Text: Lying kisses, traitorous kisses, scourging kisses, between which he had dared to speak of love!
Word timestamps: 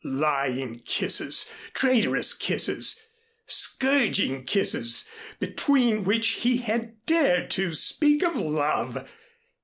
Lying 0.03 0.79
kisses, 0.79 1.51
traitorous 1.75 2.33
kisses, 2.33 2.99
scourging 3.45 4.45
kisses, 4.45 5.07
between 5.37 6.05
which 6.05 6.29
he 6.41 6.57
had 6.57 7.05
dared 7.05 7.51
to 7.51 7.71
speak 7.75 8.23
of 8.23 8.35
love! 8.35 9.07